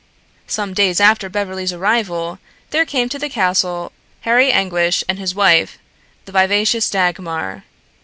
Some 0.47 0.73
days 0.73 0.99
after 0.99 1.29
Beverly's 1.29 1.71
arrival 1.73 2.39
there 2.71 2.87
came 2.87 3.07
to 3.09 3.19
the 3.19 3.29
castle 3.29 3.91
Harry 4.21 4.51
Anguish 4.51 5.03
and 5.07 5.19
his 5.19 5.35
wife, 5.35 5.77
the 6.25 6.31
vivacious 6.31 6.89
Dagmar. 6.89 7.65